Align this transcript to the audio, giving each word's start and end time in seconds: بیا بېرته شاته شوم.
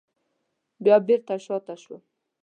بیا 0.83 0.95
بېرته 1.07 1.35
شاته 1.45 1.75
شوم. 1.81 2.01